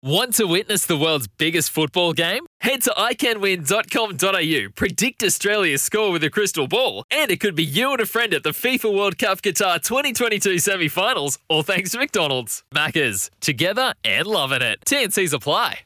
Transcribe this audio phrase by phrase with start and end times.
[0.00, 2.46] Want to witness the world's biggest football game?
[2.60, 7.90] Head to iCanWin.com.au, predict Australia's score with a crystal ball, and it could be you
[7.90, 11.98] and a friend at the FIFA World Cup Qatar 2022 semi finals, all thanks to
[11.98, 12.62] McDonald's.
[12.72, 14.78] Maccas, together and loving it.
[14.86, 15.80] TNC's apply.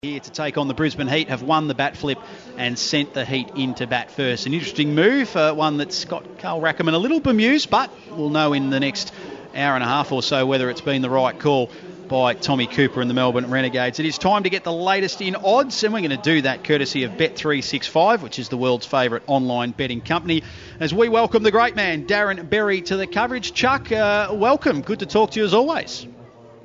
[0.00, 2.20] Here to take on the Brisbane Heat have won the bat flip
[2.56, 4.46] and sent the Heat into bat first.
[4.46, 8.54] An interesting move, uh, one that's got Carl Rackemann a little bemused, but we'll know
[8.54, 9.12] in the next
[9.54, 11.70] hour and a half or so whether it's been the right call
[12.12, 13.98] by Tommy Cooper and the Melbourne Renegades.
[13.98, 16.62] It is time to get the latest in odds, and we're going to do that
[16.62, 20.42] courtesy of Bet365, which is the world's favourite online betting company.
[20.78, 23.54] As we welcome the great man, Darren Berry, to the coverage.
[23.54, 24.82] Chuck, uh, welcome.
[24.82, 26.06] Good to talk to you as always.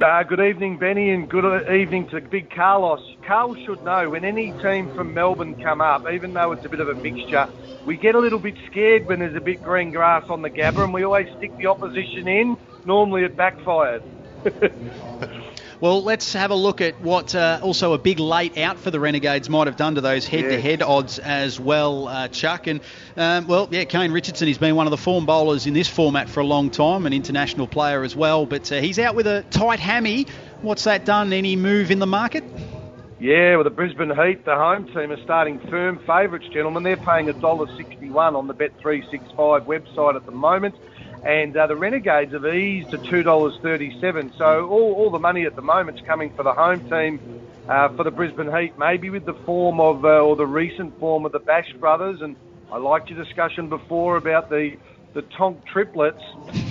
[0.02, 3.16] Uh, good evening, Benny, and good evening to big Carlos.
[3.26, 6.82] Carl should know when any team from Melbourne come up, even though it's a bit
[6.82, 7.48] of a mixture,
[7.85, 10.84] we get a little bit scared when there's a bit green grass on the Gabba,
[10.84, 12.57] and we always stick the opposition in.
[12.84, 14.04] Normally it backfires.
[15.80, 18.99] well, let's have a look at what uh, also a big late out for the
[18.99, 22.65] Renegades might have done to those head-to-head odds as well, uh, Chuck.
[22.65, 22.82] And
[23.15, 24.48] um, well, yeah, Kane Richardson.
[24.48, 27.13] He's been one of the form bowlers in this format for a long time, an
[27.13, 28.46] international player as well.
[28.48, 30.26] But uh, he's out with a tight hammy.
[30.62, 31.32] What's that done?
[31.32, 32.44] Any move in the market?
[33.20, 36.84] Yeah, well, the Brisbane Heat, the home team, are starting firm favourites, gentlemen.
[36.84, 40.76] They're paying $1.61 on the Bet365 website at the moment
[41.23, 44.34] and uh, the Renegades have eased to two dollars thirty-seven.
[44.37, 47.90] So all, all the money at the moment is coming for the home team uh,
[47.90, 51.32] for the Brisbane Heat, maybe with the form of uh, or the recent form of
[51.32, 52.21] the Bash brothers.
[52.21, 52.35] And
[52.71, 54.77] I liked your discussion before about the
[55.18, 56.21] the Tonk triplets.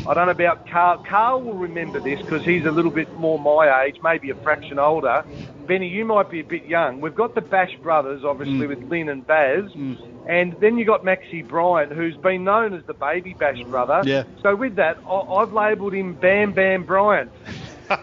[0.06, 1.05] I don't know about Carl.
[1.05, 4.78] Carl will remember this because he's a little bit more my age, maybe a fraction
[4.78, 5.25] older.
[5.66, 7.00] Benny, you might be a bit young.
[7.00, 8.69] We've got the Bash brothers, obviously, mm.
[8.69, 9.64] with Lynn and Baz.
[9.72, 10.28] Mm.
[10.28, 14.02] And then you got Maxi Bryant, who's been known as the baby Bash brother.
[14.05, 14.22] Yeah.
[14.42, 17.33] So with that, I- have labelled him Bam Bam Bryant.
[17.89, 17.98] Thought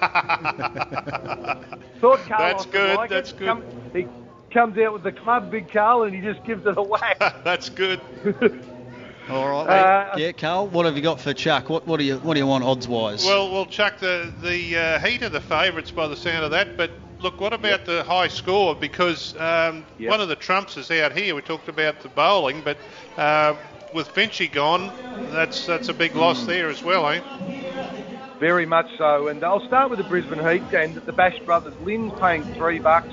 [2.02, 2.98] Carl That's good.
[2.98, 3.38] Like That's it.
[3.38, 3.48] good.
[3.48, 4.08] Come, he
[4.52, 7.18] comes out with the club, Big Carl, and he just gives it a whack.
[7.46, 8.02] That's good.
[9.30, 9.68] All right.
[9.68, 10.68] Uh, yeah, Carl.
[10.68, 11.70] What have you got for Chuck?
[11.70, 13.26] What what do you what do you want odds wise?
[13.26, 16.76] Well, well, Chuck, the the uh, Heat are the favourites by the sound of that.
[16.76, 17.86] But look, what about yep.
[17.86, 18.76] the high score?
[18.76, 20.12] Because um, yep.
[20.12, 21.36] one of the trumps is out here.
[21.36, 22.78] We talked about the bowling, but
[23.18, 23.56] uh,
[23.94, 24.92] with Finchy gone,
[25.32, 26.48] that's that's a big loss mm.
[26.48, 27.22] there as well, eh?
[28.40, 29.30] Very much so.
[29.30, 31.74] And I'll start with the Brisbane Heat and the Bash brothers.
[31.84, 33.08] Lynn's paying three bucks.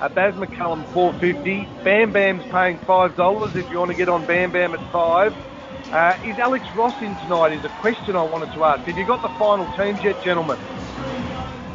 [0.00, 1.68] Uh, Baz McCullum four fifty.
[1.84, 5.32] Bam Bam's paying five dollars if you want to get on Bam Bam at five.
[5.92, 7.52] Uh, is Alex Ross in tonight?
[7.52, 8.82] Is a question I wanted to ask.
[8.84, 10.56] Have you got the final teams yet, gentlemen?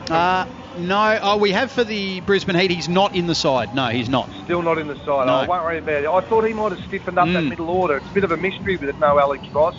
[0.09, 0.47] Uh,
[0.79, 1.19] no.
[1.22, 2.72] Oh, we have for the Brisbane Heat.
[2.72, 3.75] He's not in the side.
[3.75, 4.27] No, he's not.
[4.44, 5.27] Still not in the side.
[5.27, 5.35] No.
[5.35, 6.07] I won't worry about it.
[6.07, 7.33] I thought he might have stiffened up mm.
[7.33, 7.97] that middle order.
[7.97, 9.75] It's a bit of a mystery with it, no Alex Ross.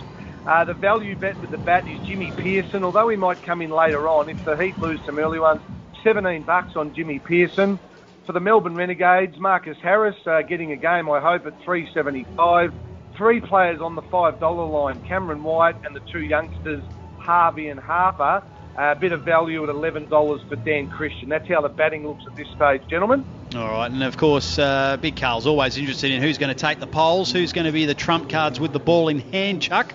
[0.47, 2.85] Uh, the value bet with the bat is Jimmy Peirson.
[2.85, 5.61] although he might come in later on if the Heat lose some early ones.
[6.05, 7.81] 17 bucks on Jimmy Peirson.
[8.25, 12.73] For the Melbourne Renegades, Marcus Harris uh, getting a game, I hope, at 375
[13.19, 16.83] three players on the $5 line Cameron White and the two youngsters,
[17.19, 18.43] Harvey and Harper.
[18.79, 21.29] A bit of value at $11 for Dan Christian.
[21.29, 23.25] That's how the batting looks at this stage, gentlemen.
[23.57, 26.79] All right, and of course, uh, Big Carl's always interested in who's going to take
[26.79, 29.93] the polls, who's going to be the trump cards with the ball in hand, Chuck.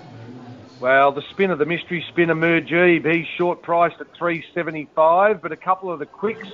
[0.81, 5.89] Well, the spinner, the mystery spinner, Mujeeb, he's short priced at 375, but a couple
[5.89, 6.49] of the quicks,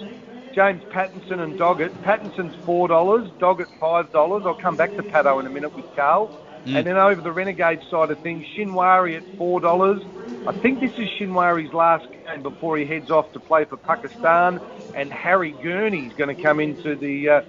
[0.53, 1.89] James Pattinson and Doggett.
[2.03, 4.45] Pattinson's $4, Doggett $5.
[4.45, 6.45] I'll come back to Pato in a minute with Carl.
[6.65, 6.75] Mm.
[6.75, 10.01] And then over the Renegade side of things, Shinwari at four dollars.
[10.47, 14.59] I think this is Shinwari's last game before he heads off to play for Pakistan.
[14.95, 17.41] And Harry Gurney's going to come into the uh,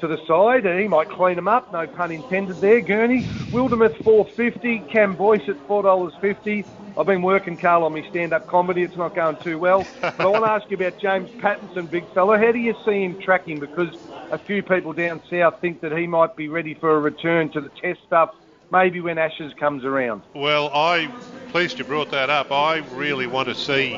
[0.00, 1.72] to the side, and he might clean them up.
[1.72, 2.80] No pun intended there.
[2.80, 4.80] Gurney, Wildermuth four fifty.
[4.92, 6.64] Cam Boyce at four dollars fifty.
[6.98, 8.82] I've been working, Carl, on my stand-up comedy.
[8.82, 9.86] It's not going too well.
[10.00, 12.38] But I want to ask you about James Pattinson, big fella.
[12.38, 13.60] How do you see him tracking?
[13.60, 13.94] Because
[14.30, 17.60] a few people down south think that he might be ready for a return to
[17.60, 18.34] the test stuff
[18.70, 20.22] maybe when Ashes comes around.
[20.34, 21.12] Well, I'm
[21.50, 22.50] pleased you brought that up.
[22.52, 23.96] I really want to see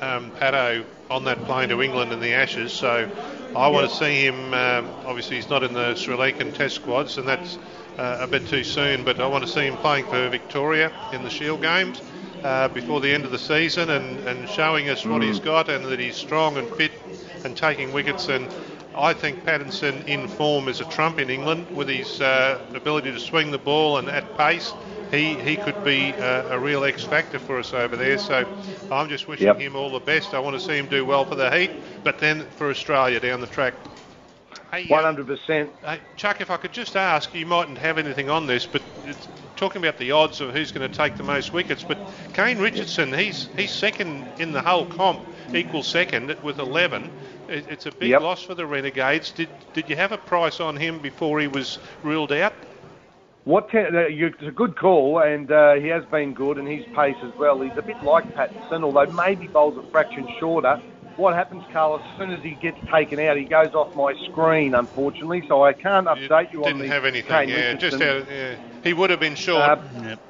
[0.00, 3.10] um, Pato on that plane to England in the Ashes, so
[3.56, 4.54] I want to see him.
[4.54, 7.58] Um, obviously, he's not in the Sri Lankan Test squads, and that's
[7.96, 9.04] uh, a bit too soon.
[9.04, 12.00] But I want to see him playing for Victoria in the Shield games.
[12.42, 15.26] Uh, before the end of the season and, and showing us what mm.
[15.26, 16.92] he's got and that he's strong and fit
[17.44, 18.48] and taking wickets and
[18.98, 23.20] I think Pattinson in form is a trump in England with his uh, ability to
[23.20, 24.72] swing the ball and at pace.
[25.12, 28.18] He, he could be a, a real X factor for us over there.
[28.18, 28.44] So
[28.90, 29.60] I'm just wishing yep.
[29.60, 30.34] him all the best.
[30.34, 31.70] I want to see him do well for the Heat,
[32.02, 33.74] but then for Australia down the track.
[34.70, 35.72] Hey, uh, hundred percent.
[35.82, 39.28] Hey, Chuck, if I could just ask, you mightn't have anything on this, but it's
[39.56, 41.84] talking about the odds of who's going to take the most wickets.
[41.84, 41.98] But
[42.32, 45.22] Kane Richardson, he's he's second in the whole comp,
[45.54, 47.10] equal second with 11.
[47.48, 48.22] It, it's a big Yep.
[48.22, 49.32] loss for the Renegades.
[49.32, 52.54] Did did you have a price on him before he was ruled out?
[53.44, 56.68] What ten, uh, you, it's a good call, and uh, he has been good, and
[56.68, 57.60] his pace as well.
[57.60, 60.78] He's a bit like Pattinson, although maybe bowls a fraction shorter.
[61.18, 61.98] What happens, Carl?
[61.98, 65.44] As soon as he gets taken out, he goes off my screen, unfortunately.
[65.48, 66.84] So I can't update you, on the.
[66.84, 67.48] didn't have anything.
[67.48, 68.54] Yeah, just out, yeah.
[68.84, 69.62] he would have been short.
[69.62, 70.20] Uh, Yep.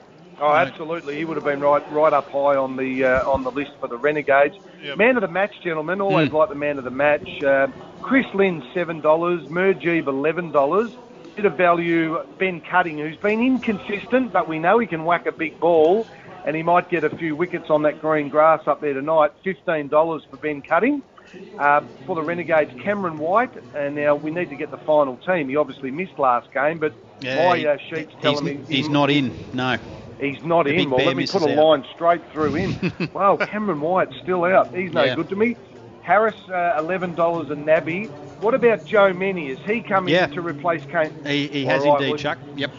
[0.40, 1.16] Oh, absolutely.
[1.16, 3.88] He would have been right, right up high on the uh, on the list for
[3.88, 4.56] the Renegades.
[4.82, 4.96] Yep.
[4.96, 6.00] Man of the match, gentlemen.
[6.00, 7.42] Always like the man of the match.
[7.42, 7.66] Uh,
[8.00, 9.46] Chris Lynn seven dollars.
[9.48, 10.90] Mujeeb eleven dollars.
[11.36, 12.24] Bit of value.
[12.38, 16.06] Ben Cutting, who's been inconsistent, but we know he can whack a big ball,
[16.44, 19.32] and he might get a few wickets on that green grass up there tonight.
[19.44, 21.02] Fifteen dollars for Ben Cutting.
[21.58, 25.50] Uh, for the Renegades, Cameron White, and now we need to get the final team.
[25.50, 29.30] He obviously missed last game, but Yeah, my uh, sheet's telling me he's not in.
[29.52, 29.76] No.
[30.18, 30.88] He's not The in.
[30.90, 31.56] Well, let me put a out.
[31.62, 32.92] line straight through him.
[33.12, 34.74] wow, Cameron White's still out.
[34.74, 35.16] He's no Yeah.
[35.16, 35.56] good to me.
[36.00, 38.06] Harris, uh, eleven dollars a nabby.
[38.40, 39.48] What about Joe Mennie?
[39.50, 40.28] Is he coming Yeah.
[40.28, 41.12] to replace Kane?
[41.26, 42.38] He, he has right, indeed, well, Chuck.
[42.56, 42.70] Yep.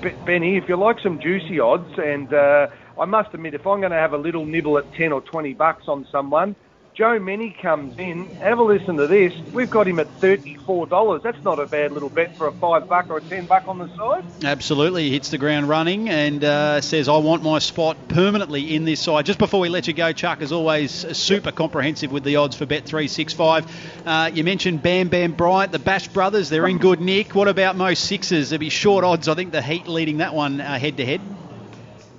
[0.00, 2.68] Be- Benny, if you like some juicy odds, and uh,
[2.98, 5.52] I must admit, if I'm going to have a little nibble at ten or twenty
[5.54, 6.54] bucks on someone,
[6.94, 8.26] Joe Mennie comes in.
[8.36, 9.32] Have a listen to this.
[9.52, 11.22] We've got him at thirty-four dollars.
[11.24, 13.78] That's not a bad little bet for a five buck or a ten buck on
[13.78, 14.24] the side.
[14.44, 15.04] Absolutely.
[15.04, 19.00] He hits the ground running and uh, says, I want my spot permanently in this
[19.00, 19.26] side.
[19.26, 22.64] Just before we let you go, Chuck, as always, super comprehensive with the odds for
[22.64, 23.68] Bet365.
[24.06, 26.48] Uh, you mentioned Bam Bam Bryant, the Bash brothers.
[26.48, 27.34] They're in good nick.
[27.34, 28.50] What about most sixes?
[28.50, 29.26] There'll be short odds.
[29.26, 31.20] I think the Heat leading that one head to head.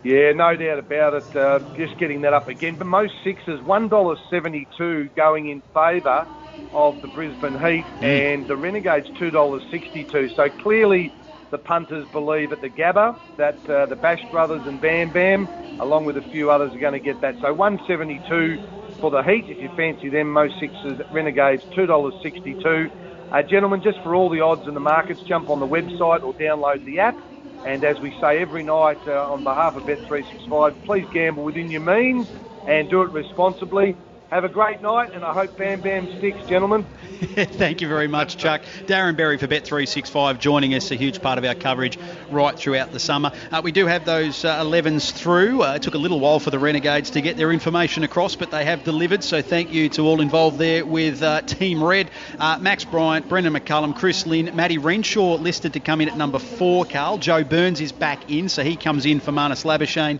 [0.05, 1.25] Yeah, no doubt about it.
[1.35, 2.77] Uh, just getting that up again.
[2.79, 6.27] But most sixes, $1.72 going in favour
[6.73, 10.29] of the Brisbane Heat, and the Renegades two dollars sixty-two.
[10.37, 11.13] So clearly,
[11.51, 15.49] the punters believe at the Gabba that uh, the Bash Brothers and Bam Bam,
[15.81, 17.37] along with a few others, are going to get that.
[17.41, 18.57] So one seventy-two
[19.01, 19.47] for the Heat.
[19.49, 22.89] If you fancy them, most sixes, Renegades two dollars sixty-two.
[23.33, 26.33] Uh, gentlemen, just for all the odds in the markets, jump on the website or
[26.39, 27.17] download the app.
[27.65, 31.81] And as we say every night uh, on behalf of Bet365, please gamble within your
[31.81, 32.27] means
[32.67, 33.97] and do it responsibly.
[34.31, 36.83] Have a great night, and I hope Bam Bam sticks, gentlemen.
[37.35, 38.63] Thank you very much, Chuck.
[38.85, 41.99] Darren Berry for Bet365 joining us, a huge part of our coverage
[42.31, 43.31] right throughout the summer.
[43.51, 45.61] Uh, we do have those uh, 11s through.
[45.61, 48.49] Uh, it took a little while for the Renegades to get their information across, but
[48.49, 49.23] they have delivered.
[49.23, 52.09] So thank you to all involved there with uh, Team Red.
[52.39, 56.39] Uh, Max Bryant, Brendon McCullum, Chris Lynn, Matty Renshaw listed to come in at number
[56.39, 57.19] four, Carl.
[57.19, 60.19] Joe Burns is back in, so he comes in for Marnus Labuschagne.